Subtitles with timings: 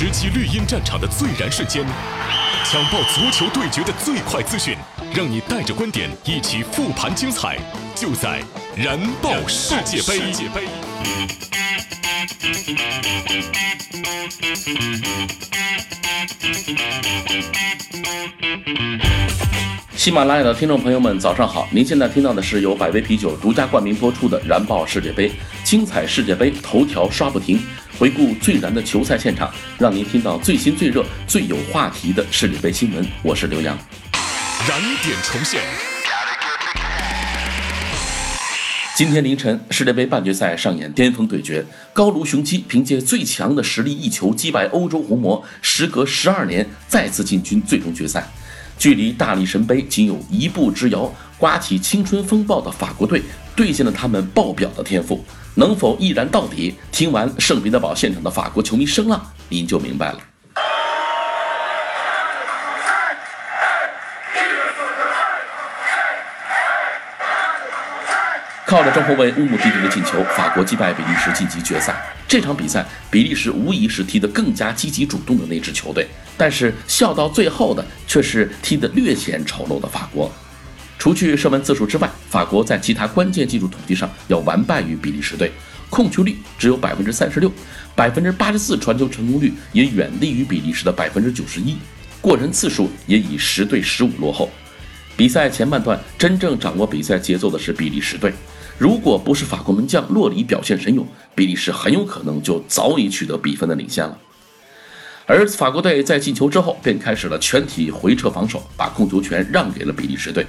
[0.00, 1.84] 直击绿茵战场的最燃瞬间，
[2.64, 4.74] 抢爆足球对决的最快资讯，
[5.14, 7.58] 让你带着观点一起复盘精彩，
[7.94, 8.42] 就在
[8.74, 10.32] 燃爆世界杯。
[19.96, 21.68] 喜马拉雅的听众朋友们，早上好！
[21.70, 25.28] 您现在听到的是由百威啤酒独家冠名播出的《燃爆世界杯》，
[25.62, 27.60] 精彩世界杯头条刷不停，
[27.98, 33.06] 回顾最燃的球赛现场，让您听到最新最热、最有话题的世界杯新闻。
[33.22, 33.76] 我是刘洋。
[34.66, 35.60] 燃点重现。
[39.00, 48.30] 今天凌晨，世界杯半决赛上演巅峰对决，高卢雄鸡凭借最强的实力一球击败欧洲红魔，时隔十二年再次进军最终决赛。
[48.76, 53.22] 距离大力神杯仅有一步之遥，刮起青春风暴的法国队
[53.56, 56.74] 兑现了他们爆表的天赋，能否一燃到底？
[56.92, 60.29] 听完圣彼得堡现场的法国球迷声浪，您就明白了。
[68.70, 72.00] 靠着中后卫乌姆蒂蒂的进球，法国击败比利时晋级决赛。
[72.28, 80.30] 这场比赛，比利时无疑是踢得更加积极主动的那支球队，但是笑到最后的却是踢得略显丑陋的法国。
[81.00, 85.50] 除去射门次数之外，法国在其他关键技术统计上要完败于比利时队，
[85.88, 87.50] 控球率只有百分之三十六，
[87.96, 91.76] 百分之八十四传球成功率也远低于比利时的百分之九十一，
[92.20, 94.48] 过人次数也以十对十五落后。
[95.20, 98.32] 比赛前半段，真正掌握比赛节奏的是比利时队。
[98.78, 104.16] 如果不是法国门将洛里表现神勇，比利时很有可能就早已取得比分的领先了。
[105.26, 110.46] 而法国队在进球之后便开始了全体回撤防守，把控球权让给了比利时队，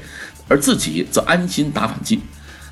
[0.47, 2.21] 而自己则安心打反击。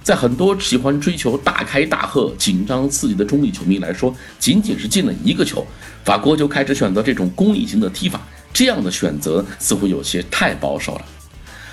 [0.02, 5.67] 在很多喜欢追求大开大合、紧张刺激的中立球迷来说，仅仅是进了一个球，
[6.05, 8.22] 法国就开始选择这种公益型的踢法，
[8.53, 11.02] 这样的选择似乎有些太保守了。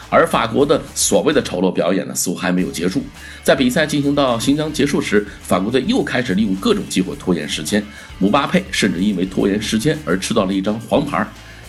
[0.09, 3.03] 而法国的所谓的丑陋表演呢，似乎还没有结束。
[3.43, 7.85] 在比赛进行到行将结束时，法国队又开始利用各种机会拖延时间。
[8.19, 11.27] 姆巴佩甚至因为拖延时间而吃到了一张黄牌，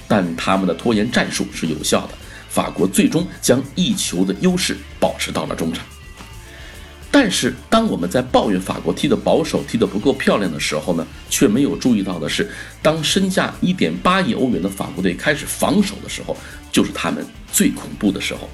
[0.07, 2.13] 但他们的拖延战术是有效的。
[2.49, 5.83] 法国最终将一球的优势保持到了中场。
[7.09, 12.47] 但是，当我们在抱怨法国踢得保守、踢得不够漂亮的时候呢，却没有注意到的是，
[12.81, 16.35] 当身价1.8亿欧元的法国队开始防守的时候，
[16.71, 18.49] 就是他们最恐怖的时候。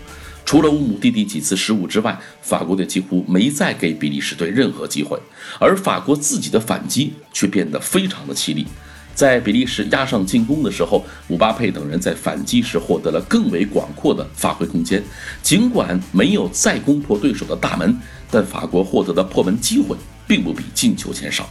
[0.46, 5.20] 除了乌姆蒂蒂几次失误之外，法国队几乎没再给比利时队任何机会，
[5.60, 8.68] 而法国自己的反击却变得非常的犀利。
[9.16, 15.04] 在比利时压上进攻的时候，姆巴佩等人在反击时获得了更为广阔的发挥空间。
[15.42, 17.96] 尽管没有再攻破对手的大门，
[18.32, 19.96] 但法国获得的破门机会
[20.28, 21.48] 并不比进球前少。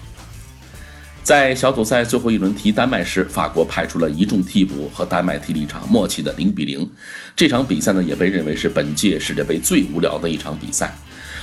[1.23, 6.91] 在小组赛最后一轮踢丹麦时，法国派出了一众替补和丹麦踢了一场默契的零比零。
[7.37, 10.93] 这场比赛呢，也被认为是本届世界杯最无聊的一场比赛。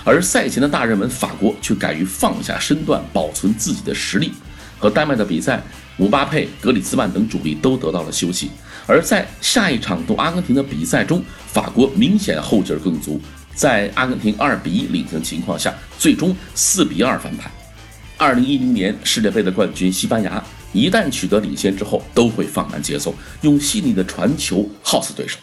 [0.04, 4.34] 而赛前的大热门法国却敢于放下身段，保存自己的实力。
[4.78, 5.64] 和丹麦的比赛。
[6.00, 8.50] 姆巴佩、格里兹曼等主力都得到了休息，
[8.88, 13.20] 而在下一场对阿根廷的比赛中，法国明显后劲儿更足，
[13.54, 17.52] 在阿根廷二比一领先情况下，最终四比二翻盘。
[18.18, 25.38] 二零一零年世界杯的冠军西班牙，一旦取得领先之后，都会放慢节奏，用细腻的传球耗死对手。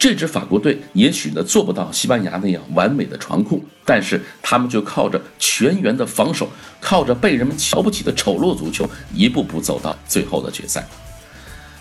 [0.00, 6.48] 这支法国队也许呢做不到西班牙那样完美的传控，但是他们就靠着全员的防守，
[6.80, 10.88] 靠着被人们瞧不起的丑陋足球，一步步走到最后的决赛。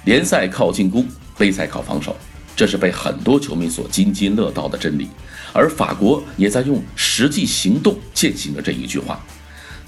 [0.03, 1.07] 联赛靠进攻，
[1.37, 2.13] 杯赛靠防守，
[2.57, 5.07] 这是被很多球迷所津津乐道的真理。
[5.53, 9.23] 而法国也在用实际行动践行着这一句话。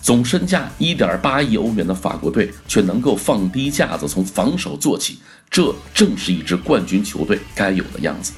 [0.02, 5.20] 总身价一点八亿欧元的法国队却能够放低架子，从防守做起，
[5.52, 8.32] 这正是一支冠军球队该有的样子。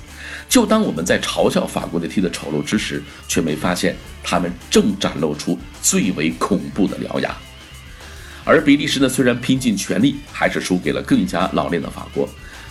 [0.49, 7.35] 就当我们在嘲笑法国队踢的丑陋之时，却没发现他们正展露出最为恐怖的獠牙。
[8.43, 12.27] 而比利时呢，虽然拼尽全力，还是输给了更加老练的法国。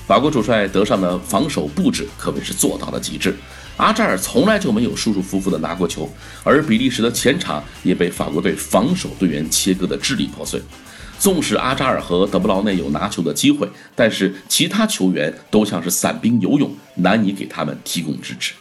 [0.09, 3.35] 法国主帅德尚的防守布置可谓是做到了极致。
[3.77, 6.13] 阿扎尔从来就没有舒舒服服地拿过球，
[6.43, 10.61] 而比利时的前场也被法国队防守队员切割得支离破碎。
[11.23, 18.55] 纵使阿扎尔和德布劳内有拿球的机会，但是其他球员都像是散兵游勇，难以给他们提供支持。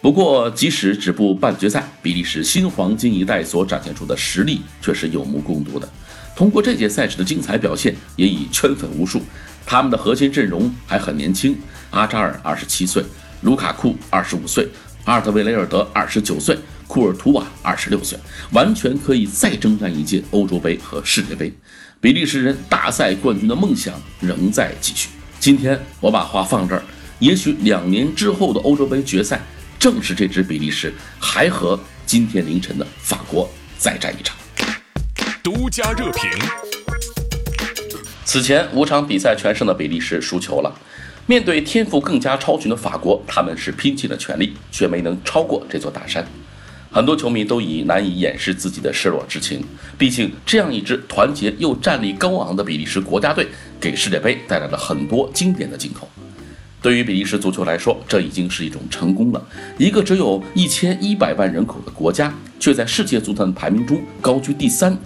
[0.00, 5.88] 不过，即使止步半决赛，比利时新黄金一代所展现出的实力却是有目共睹的。
[6.36, 9.20] 通过这届赛事的精彩表现，也已圈粉无数。
[9.66, 11.58] 他们的核心阵容还很年轻，
[11.90, 13.02] 阿扎尔二十七岁。
[13.40, 14.68] 卢卡库二十五岁，
[15.04, 18.18] 阿尔特维雷尔德二十九岁，库尔图瓦二十六岁，
[18.52, 21.52] 完全可以再征战一届欧洲杯和世界杯。
[22.00, 25.08] 比利时人大赛冠军的梦想仍在继续。
[25.40, 26.82] 今天我把话放这儿，
[27.18, 29.40] 也许两年之后的欧洲杯决赛，
[29.78, 33.48] 正是这支比利时还和今天凌晨的法国
[33.78, 34.36] 再战一场。
[35.42, 36.28] 独家热评。
[38.24, 40.74] 此前五场比赛全胜的比利时输球了，
[41.26, 46.26] 面对天赋更加超群的法国，他们是拼尽了全力，却没能超过这座大山。
[46.90, 49.62] 很多球迷都以难以掩饰自己的失落之情，
[49.98, 53.46] 毕竟这样一支团结又战力高昂的比利时国家队，
[53.78, 56.08] 给世界杯带来了很多经典的镜头。
[56.80, 59.46] 对于比利时足球来说，这已经是一种成功了。
[59.76, 64.96] 一个只有一千一百万人口的国家，却在世界足坛排名中高居第三，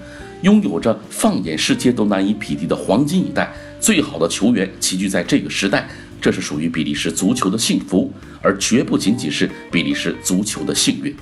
[0.42, 3.50] 拥有着放眼世界都难以匹敌的黄金一代，
[3.80, 5.88] 最好的球员齐聚在这个时代，
[6.20, 8.12] 这是属于比利时足球的幸福，
[8.42, 11.16] 而绝不仅仅是比利时足球的幸运。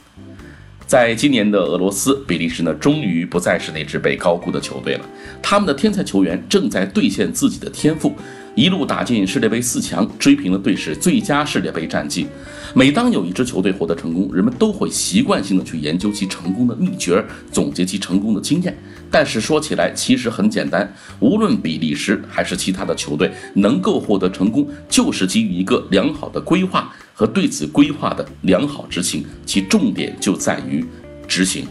[0.88, 5.04] 在今年的俄罗斯，比利时呢，终于不再是那支被高估的球队了。
[5.42, 8.16] 他们的天才球员正在兑现自己的天赋，
[8.54, 12.26] 一路打进世界杯四强，追平了队史最佳世界杯战绩。
[12.74, 18.74] 每当有一支球队获得成功，人们都会习惯性的去研究其成功的秘诀，总结其成功的经验。
[19.10, 30.84] 但是说起来，其实很简单，无论比利时还是其他的球队，能够获得成功，就是基于一个良好的规划和对此规划的良好执行，其重点就在于
[31.26, 31.66] 执行。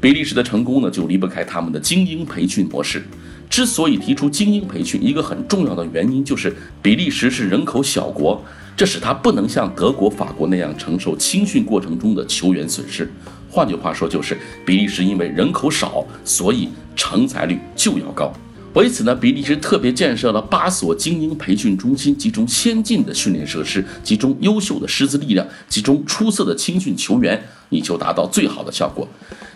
[0.00, 3.04] 比利时的成功呢，就离不开他们的精英培训模式。
[3.48, 6.52] 之所以提出精英培训，一个很重要的原因就是
[6.82, 8.42] 比利时是人口小国。
[8.76, 13.08] 这使他不能像德国、法国那样承受青训过程中的球员损失。
[13.48, 14.36] 换句话说，就是
[14.66, 18.32] 比利时因为人口少，所以成才率就要高。
[18.74, 29.06] 为此呢，比利时特别建设了八所精英培训中心，集中先进的训练设施，集中优秀的师资力量，集中出色的青训球员，以求达到最好的效果。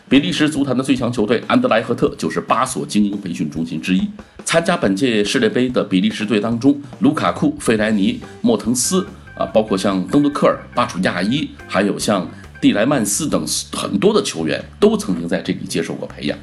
[0.07, 4.07] 比利时足坛的最强球队安德莱赫特就是八所精英培训中心之一。
[4.45, 9.05] 参加本届世界杯的比利时队当中，卢卡库、费莱尼、莫腾斯
[9.35, 12.31] 啊，包括像登德克尔、巴楚亚伊，还有像
[12.61, 16.39] 蒂莱曼斯等很多的球员，都曾经在这里接受过培养。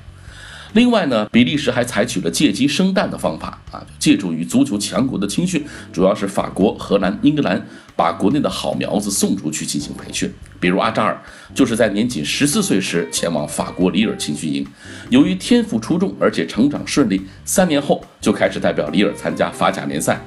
[0.73, 7.63] 另外呢，比利时还采取了借鸡生蛋的方法啊，借助于足球强国的青训，主要是法国、荷兰、英格兰，
[7.95, 10.31] 把国内的好苗子送出去进行培训。
[10.59, 11.21] 比如阿扎尔，
[11.53, 14.65] 就是在年仅十四岁时前往法国里尔青训营，
[15.09, 20.19] 由于天赋出众，而且成长顺利，三年后就开始代表里尔参加法甲联赛。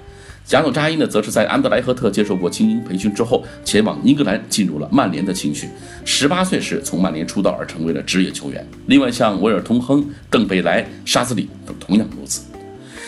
[0.46, 5.68] 贾努扎伊呢，则是在安德莱赫特接受过精英培训之后，前往英格兰进入了曼联的青训。
[6.04, 8.64] 十八岁时从曼联出道，而成为了职业球员。
[8.86, 12.42] 另外，像维尔通亨、邓贝莱、沙兹里等同样如此。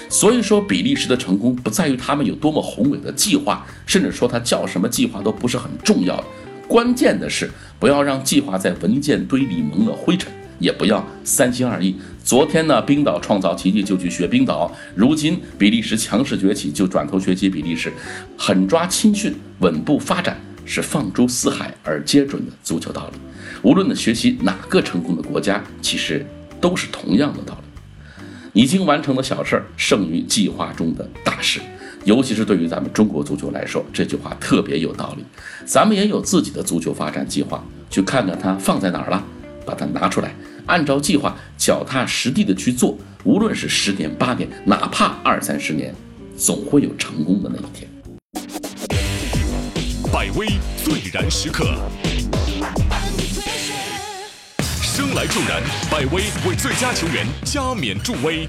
[0.09, 6.21] 所以说，比利时的成功不在于他们有多么宏伟的计划，甚至说他叫什么计划都不是很重要。
[6.67, 7.49] 关键的是，
[7.79, 10.33] 不要让计划在文件堆里蒙了灰尘。
[10.59, 11.95] 也不要三心二意。
[12.29, 17.91] 昨天呢，冰岛创造奇迹就去学冰岛；如今比利时强势崛起，就转头学习比利时。
[18.37, 23.19] 狠抓青训，稳步发展，是放诸四海而皆准的足球道理。
[23.63, 26.23] 无论呢学习哪个成功的国家，其实
[26.61, 28.61] 都是同样的道理。
[28.61, 31.59] 已经完成的小事儿，胜于计划中的大事。
[32.05, 35.25] 尤其是对于咱们中国足球来说，这句话特别有道理。
[35.65, 39.25] 咱们也有自己的足球发展计划，去看看它放在哪儿了，
[39.65, 40.35] 把它拿出来。
[40.69, 45.95] 按照计划，脚踏实地的去做，无论是十年八年，哪怕二三十年，
[46.37, 47.91] 总会有成功的那一天。
[50.13, 50.47] 百威
[50.85, 51.75] 最燃时刻，
[54.83, 58.47] 生来助燃，百威为最佳球员加冕助威。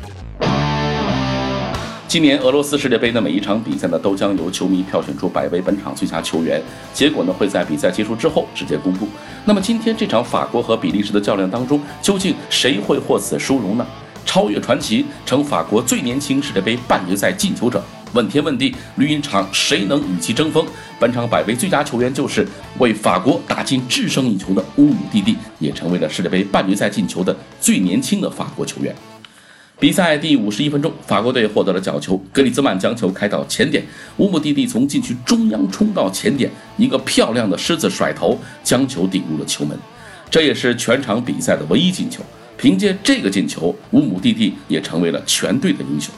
[2.09, 6.59] 今年俄罗斯世界杯的每一场比赛呢，都将由球迷票选出百位本场最佳球员，
[6.91, 9.07] 结果呢会在比赛结束之后直接公布。
[9.45, 13.85] 那么今天这场法国和比利时的较量当中，究竟谁会获此殊荣呢？
[14.25, 17.79] 超越传奇，成法国最年轻世界杯半决赛进球者？
[18.13, 20.65] 问天问地，绿茵场谁能与其争锋？
[20.99, 22.43] 本场百位最佳球员就是
[22.79, 28.95] 为法国打进制胜一球的乌姆蒂蒂，也成为了世界杯半决赛进球的最年轻的法国球员。
[29.79, 33.81] 比赛第五十一分钟，法国队获得了角球，格里兹曼将球开到前点，
[34.17, 39.77] 乌姆蒂蒂从禁区中央冲到前点，一个漂亮的狮子甩头将球顶入了球门，
[40.29, 42.21] 这也是全场比赛的唯一进球。
[42.57, 46.13] 凭借这个进球，乌姆蒂蒂也成为了全队的英雄。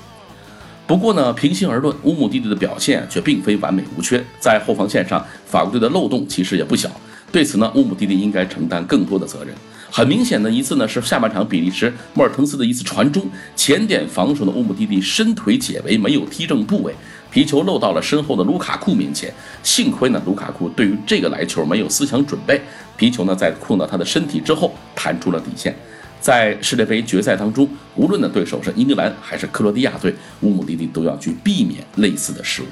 [0.87, 6.89] 不过呢，平心而论，乌姆蒂蒂的表现却并非完美无缺，在后防线上，法国队的漏洞其实也不小。
[7.31, 9.53] 对此呢，乌姆蒂蒂应该承担更多的责任。
[9.93, 16.95] 很明显的一次呢，是下半场比利时莫尔滕斯的一次传中，前点防守的乌姆蒂蒂伸腿解围，没有踢正部位，
[17.29, 19.33] 皮球漏到了身后的卢卡库面前。
[19.63, 22.61] 幸亏呢，卢卡库对于这个来球没有思想准备，
[22.95, 25.75] 皮球呢在碰到他的身体之后弹出了底线。
[26.21, 32.65] 在世界杯决赛当中，无论的对手是英格兰还是克罗地亚队，乌姆蒂蒂都要去避免类似的失误。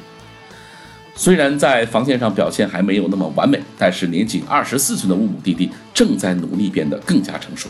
[1.20, 7.68] 虽然在防线上表现还没有那么完美，但是年仅二十四岁的乌姆蒂蒂正在努力变得更加成熟。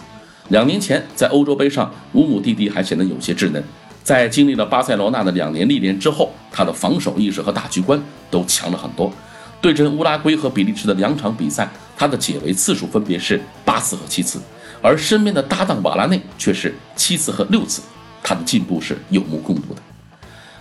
[0.49, 3.63] 两年前在欧洲杯上，乌姆蒂蒂还显得有些稚嫩。
[4.03, 9.11] 在经历了巴塞罗那的两年历练之后，他的防守意识和大局观都强了很多。
[9.59, 14.39] 对阵乌拉圭和比利时的两场比赛，他的解围次数分别是八次和七次，
[14.79, 17.81] 而身边的搭档瓦拉内却是七次和六次。
[18.21, 19.81] 他的进步是有目共睹的。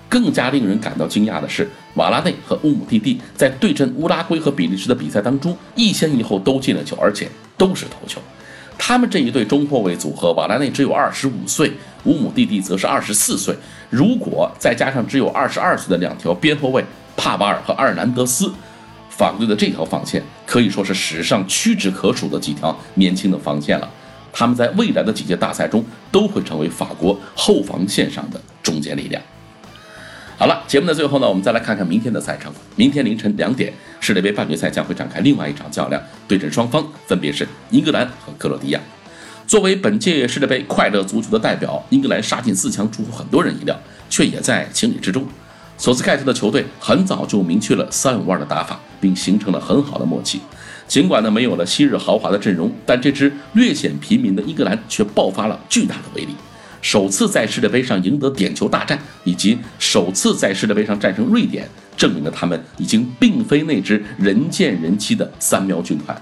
[0.09, 8.21] 更加令人感到惊讶的是，瓦拉内和乌姆蒂蒂在对阵乌拉圭和比利时的比赛当中，一先一后都进了球，而且都是头球。
[8.79, 11.71] 他们这一对中后卫组合，瓦拉内只有二十五岁，
[12.05, 13.55] 乌姆蒂蒂则是二十四岁。
[13.91, 16.85] 如果再加上只有二十二岁的两条边后卫
[17.17, 18.51] 帕瓦尔和阿尔南德斯，
[19.11, 23.91] 法国队的这条防线可以说是史上屈指可数的几条年轻的防线了。
[24.33, 29.21] 他们在未来的几届大赛中都会成为法国后防线上的中坚力量。
[30.39, 32.53] 好了，节目的最后呢，我们再来看看明天的赛程。
[32.77, 38.81] 明天凌晨两点，世界杯半决赛将会展开另外一场较量，对阵双方分别是英格兰和克罗地亚。
[39.49, 43.77] 作为本届世界杯快乐足球的代表，英格兰杀进四强出乎很多人意料，
[44.09, 45.27] 却也在情理之中。
[45.77, 50.41] 索斯盖特的球队很早就明确了三五二的打法，并形成了很好的默契。
[50.87, 56.37] 尽管呢没有了昔日豪华的阵容，但这支略显平民的英格兰却爆发了巨大的威力。
[56.91, 61.69] 首次在世界杯上赢得点球大战，以及首次在世界杯上战胜瑞典，
[61.99, 66.17] 证明了他们已经并非那支人见人欺的三喵军团。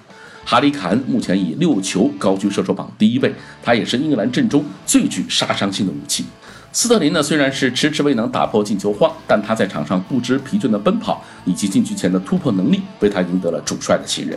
[0.44, 3.32] 哈里坎目前以六球高居射手榜第一位，
[3.62, 6.24] 他也是英格兰阵中最具杀伤性的武器。
[6.72, 14.36] 斯特林呢，虽然是迟迟未能打破进球荒，但他在场上不知疲倦的奔跑以及禁区前的突破能力，为他赢得了主帅的信任。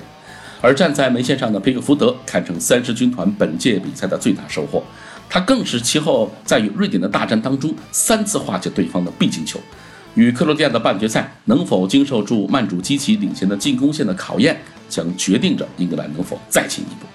[0.62, 4.84] 而站在门线上的佩克福德，堪称三狮军团本届比赛的最大收获。
[5.30, 9.60] 他更是其后在与瑞典的大战当中三次化解对方的必进球，
[10.16, 14.60] 与克罗地亚的半决赛能否经受住曼主基奇领先的进攻线的考验，
[14.90, 17.06] 将决定着英格兰能否再进一步。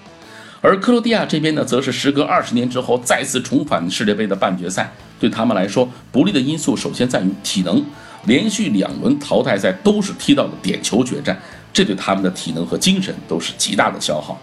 [0.61, 7.85] 而克罗地亚这边呢，则是时隔二十年之后再次重返世界杯的半决赛，对他们来说不利的因素首先在于体能，
[8.25, 11.37] 连续两轮淘汰赛都是踢到了点球决战，
[11.73, 14.39] 这对他们的体能和精神都是极大的消耗。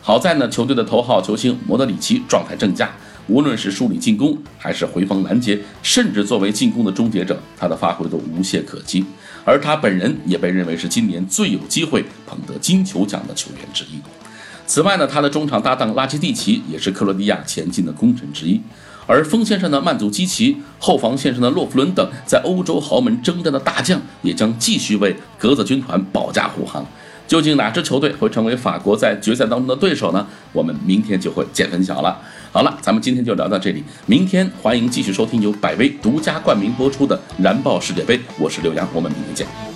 [0.00, 2.88] 好在呢，球队的头号球星莫德里奇状态正佳。
[3.28, 9.04] 无论是梳理进攻，还是回防拦截，甚至作为进攻的终结者，他的发挥都无懈可击。
[9.44, 14.00] 而他本人也被认为是今年最有机会捧得金球奖的球员之一。
[14.66, 18.60] 此外呢，他的中场搭档拉基蒂奇也是克罗地亚前进的功臣之一。
[19.06, 26.84] 而锋线上的曼祖基奇，后防线上的洛夫伦等，在欧洲豪门征战的大将，也将继续为格子军团保驾护航。
[27.28, 30.26] 究竟哪支球队会成为法国在决赛当中的对手呢？
[30.52, 32.20] 我们明天就会见分晓了。
[32.56, 39.75] 好了，咱们今天就聊到这里，明天欢迎继续收听由百威独家冠名播出的《燃爆世界杯》，我是刘洋，我们明天见。